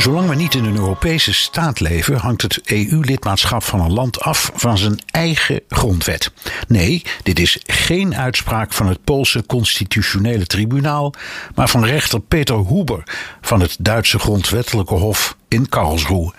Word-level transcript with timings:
Zolang 0.00 0.28
we 0.28 0.34
niet 0.34 0.54
in 0.54 0.64
een 0.64 0.76
Europese 0.76 1.32
staat 1.32 1.80
leven, 1.80 2.16
hangt 2.16 2.42
het 2.42 2.60
EU-lidmaatschap 2.64 3.62
van 3.62 3.80
een 3.80 3.92
land 3.92 4.20
af 4.20 4.50
van 4.54 4.78
zijn 4.78 4.98
eigen 5.06 5.60
grondwet. 5.68 6.32
Nee, 6.68 7.02
dit 7.22 7.38
is 7.38 7.58
geen 7.66 8.16
uitspraak 8.16 8.72
van 8.72 8.86
het 8.86 9.04
Poolse 9.04 9.46
Constitutionele 9.46 10.46
Tribunaal, 10.46 11.14
maar 11.54 11.68
van 11.68 11.84
rechter 11.84 12.20
Peter 12.20 12.66
Huber 12.66 13.02
van 13.40 13.60
het 13.60 13.76
Duitse 13.80 14.18
Grondwettelijke 14.18 14.94
Hof 14.94 15.36
in 15.48 15.68
Karlsruhe. 15.68 16.32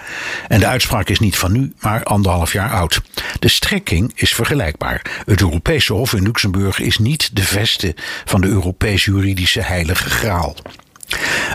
En 0.48 0.60
de 0.60 0.68
uitspraak 0.68 1.10
is 1.10 1.20
niet 1.20 1.38
van 1.38 1.52
nu, 1.52 1.74
maar 1.80 2.04
anderhalf 2.04 2.54
jaar 2.54 2.72
oud. 2.72 3.02
De 3.40 3.50
strekking 3.50 4.12
is 4.16 4.34
vergelijkbaar. 4.34 5.22
Het 5.26 5.42
Europese 5.42 5.94
Hof 5.94 6.14
in 6.14 6.24
Luxemburg 6.24 6.80
is 6.80 6.98
niet 6.98 7.36
de 7.36 7.44
veste 7.44 7.96
van 8.26 8.42
de 8.42 8.48
Europese 8.48 9.12
juridische 9.12 9.62
heilige 9.62 10.10
graal. 10.10 10.56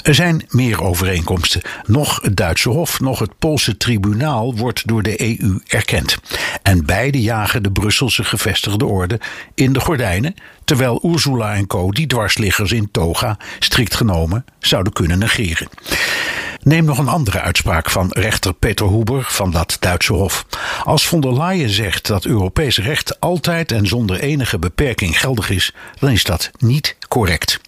Er 0.07 0.15
zijn 0.15 0.47
meer 0.49 0.83
overeenkomsten. 0.83 1.63
Nog 1.87 2.21
het 2.23 2.37
Duitse 2.37 2.69
Hof, 2.69 3.01
nog 3.01 3.19
het 3.19 3.39
Poolse 3.39 3.77
tribunaal 3.77 4.57
wordt 4.57 4.87
door 4.89 5.03
de 5.03 5.21
EU 5.21 5.61
erkend. 5.67 6.19
En 6.63 6.87
beide 6.87 7.21
jagen 7.21 7.63
de 7.63 7.73
Brusselse 7.73 8.25
gevestigde 8.25 8.85
orde 8.85 9.21
in 9.55 9.73
de 9.73 9.81
gordijnen, 9.81 10.35
terwijl 10.65 11.01
Ursula 11.05 11.55
en 11.55 11.67
co. 11.67 11.91
die 11.91 12.07
dwarsliggers 12.07 12.73
in 12.73 12.91
toga 12.91 13.39
strikt 13.59 13.95
genomen 13.95 14.45
zouden 14.59 14.93
kunnen 14.93 15.19
negeren. 15.19 15.69
Neem 16.63 16.85
nog 16.85 16.99
een 16.99 17.09
andere 17.09 17.41
uitspraak 17.41 17.91
van 17.91 18.11
rechter 18.11 18.55
Peter 18.55 18.89
Huber 18.89 19.25
van 19.29 19.51
dat 19.51 19.77
Duitse 19.81 20.13
Hof. 20.13 20.47
Als 20.85 21.07
von 21.07 21.21
der 21.21 21.35
Leyen 21.35 21.71
zegt 21.71 22.07
dat 22.07 22.25
Europees 22.25 22.79
recht 22.79 23.21
altijd 23.21 23.73
en 23.73 23.87
zonder 23.87 24.21
enige 24.21 24.59
beperking 24.59 25.21
geldig 25.21 25.51
is, 25.51 25.73
dan 25.99 26.11
is 26.11 26.25
dat 26.25 26.51
niet 26.59 26.97
correct. 27.09 27.61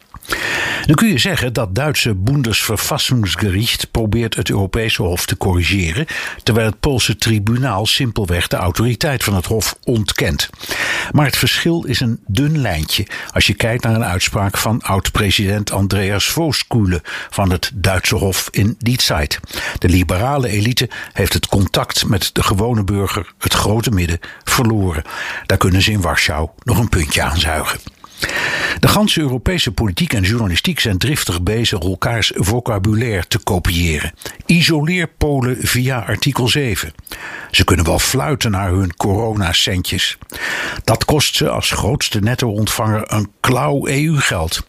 Dan 0.89 0.97
kun 0.97 1.09
je 1.09 1.19
zeggen 1.19 1.53
dat 1.53 1.75
Duitse 1.75 2.15
Bundesverfassungsgericht 2.15 3.91
probeert 3.91 4.35
het 4.35 4.51
Europese 4.51 5.03
Hof 5.03 5.27
te 5.27 5.37
corrigeren, 5.37 6.07
terwijl 6.43 6.67
het 6.67 6.81
Poolse 6.81 7.17
tribunaal 7.17 7.87
simpelweg 7.87 8.47
de 8.47 8.57
autoriteit 8.57 9.25
van 9.25 9.35
het 9.35 9.47
Hof 9.47 9.77
ontkent. 9.85 10.49
Maar 11.13 11.27
het 11.27 11.37
verschil 11.37 11.85
is 11.85 12.01
een 12.01 12.21
dun 12.27 12.59
lijntje 12.59 13.07
als 13.33 13.47
je 13.47 13.55
kijkt 13.55 13.85
naar 13.85 13.95
een 13.95 14.05
uitspraak 14.05 14.57
van 14.57 14.83
oud-president 14.83 15.73
Andreas 15.73 16.25
Vooskule 16.25 17.03
van 17.31 17.51
het 17.51 17.71
Duitse 17.75 18.15
Hof 18.15 18.49
in 18.51 18.77
die 18.79 18.97
tijd. 18.97 19.41
De 19.79 19.89
liberale 19.89 20.49
elite 20.49 20.91
heeft 21.13 21.33
het 21.33 21.47
contact 21.47 22.07
met 22.07 22.31
de 22.33 22.43
gewone 22.43 22.85
burger, 22.85 23.33
het 23.39 23.55
grote 23.55 23.91
midden, 23.91 24.19
verloren. 24.45 25.03
Daar 25.47 25.59
kunnen 25.59 25.83
ze 25.83 25.91
in 25.91 26.01
Warschau 26.01 26.49
nog 26.63 26.79
een 26.79 26.89
puntje 26.89 27.23
aan 27.23 27.39
zuigen. 27.39 27.81
De 28.79 28.89
ganse 28.89 29.21
Europese 29.21 29.73
politiek 29.73 30.13
en 30.13 30.23
journalistiek 30.23 30.81
zijn 30.81 30.99
driftig 30.99 31.43
bezig 31.43 31.81
elkaars 31.81 32.33
vocabulaire 32.35 33.27
te 33.27 33.39
kopiëren. 33.39 34.13
Isoleer 34.47 35.09
Polen 35.19 35.57
via 35.61 35.99
artikel 35.99 36.49
7. 36.49 36.93
Ze 37.51 37.65
kunnen 37.65 37.85
wel 37.85 37.99
fluiten 37.99 38.51
naar 38.51 38.71
hun 38.71 38.97
coronacentjes. 38.97 40.19
Dat 40.85 41.05
kost 41.05 41.35
ze 41.35 41.49
als 41.49 41.71
grootste 41.71 42.21
netto-ontvanger 42.21 43.13
een 43.13 43.31
klauw 43.41 43.87
EU-geld. 43.87 44.67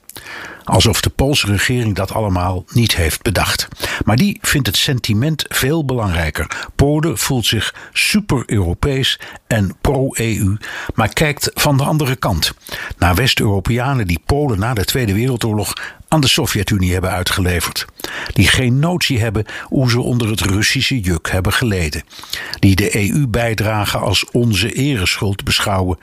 Alsof 0.70 1.02
de 1.02 1.10
Poolse 1.10 1.48
regering 1.48 1.96
dat 1.96 2.14
allemaal 2.14 2.64
niet 2.72 2.96
heeft 2.96 3.22
bedacht. 3.22 3.68
Maar 4.06 4.16
die 4.16 4.38
vindt 4.42 4.68
het 4.68 4.78
sentiment 4.78 5.46
veel 5.48 5.86
belangrijker. 5.86 6.68
Polen 6.76 7.18
voelt 7.18 7.46
zich 7.46 7.76
super-Europees 7.94 9.20
en 9.48 9.76
pro-EU, 9.82 10.58
maar 10.96 11.14
kijkt 11.14 11.52
van 11.54 11.78
de 11.78 11.84
andere 11.84 12.16
kant. 12.16 12.54
Naar 12.98 13.16
West-Europeanen 13.16 14.08
die 14.08 14.22
Polen 14.26 14.60
na 14.60 14.74
de 14.74 14.86
Tweede 14.86 15.14
Wereldoorlog 15.14 15.74
aan 16.08 16.22
de 16.22 16.28
Sovjet-Unie 16.28 16.94
hebben 16.94 17.12
uitgeleverd. 17.12 17.86
Die 18.34 18.48
geen 18.48 18.80
notie 18.80 19.20
hebben 19.20 19.46
hoe 19.64 19.90
ze 19.90 20.02
onder 20.02 20.30
het 20.30 20.42
Russische 20.42 21.00
juk 21.00 21.32
hebben 21.32 21.54
geleden. 21.54 22.04
Die 22.60 22.76
de 22.76 23.10
EU-bijdrage 23.10 23.98
als 23.98 24.26
onze 24.32 24.74
ereschuld 24.74 25.44
beschouwen. 25.44 25.98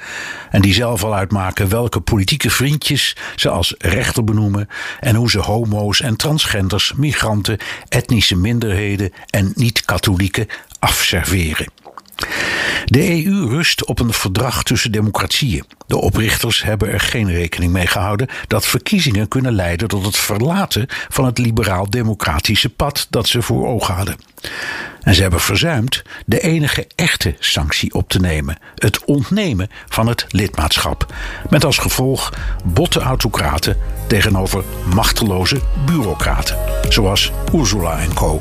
En 0.50 0.60
die 0.60 0.74
zelf 0.74 1.04
al 1.04 1.14
uitmaken 1.14 1.68
welke 1.68 2.00
politieke 2.00 2.50
vriendjes 2.50 3.16
ze 3.36 3.48
als 3.48 3.74
rechter 3.78 4.24
benoemen. 4.24 4.68
En 5.00 5.14
hoe 5.14 5.30
ze 5.30 5.38
homo's 5.38 6.00
en 6.00 6.16
transgenders, 6.16 6.92
migranten, 6.96 7.58
etnische 7.88 8.36
minderheden 8.36 9.12
en 9.30 9.52
niet-katholieken 9.54 10.46
afserveren. 10.78 11.85
De 12.86 13.24
EU 13.24 13.48
rust 13.48 13.84
op 13.84 13.98
een 13.98 14.12
verdrag 14.12 14.62
tussen 14.62 14.92
democratieën. 14.92 15.64
De 15.86 15.96
oprichters 15.96 16.62
hebben 16.62 16.92
er 16.92 17.00
geen 17.00 17.30
rekening 17.30 17.72
mee 17.72 17.86
gehouden 17.86 18.28
dat 18.46 18.66
verkiezingen 18.66 19.28
kunnen 19.28 19.52
leiden 19.52 19.88
tot 19.88 20.04
het 20.04 20.16
verlaten 20.16 20.86
van 21.08 21.24
het 21.24 21.38
liberaal-democratische 21.38 22.68
pad 22.68 23.06
dat 23.10 23.28
ze 23.28 23.42
voor 23.42 23.66
ogen 23.66 23.94
hadden. 23.94 24.16
En 25.00 25.14
ze 25.14 25.22
hebben 25.22 25.40
verzuimd 25.40 26.02
de 26.26 26.40
enige 26.40 26.86
echte 26.94 27.36
sanctie 27.38 27.94
op 27.94 28.08
te 28.08 28.18
nemen: 28.18 28.58
het 28.74 29.04
ontnemen 29.04 29.68
van 29.88 30.06
het 30.06 30.26
lidmaatschap. 30.28 31.14
Met 31.50 31.64
als 31.64 31.78
gevolg 31.78 32.32
botte 32.64 33.00
autocraten 33.00 33.76
tegenover 34.06 34.64
machteloze 34.94 35.60
bureaucraten, 35.86 36.58
zoals 36.88 37.32
Ursula 37.54 37.98
en 37.98 38.14
co. 38.14 38.40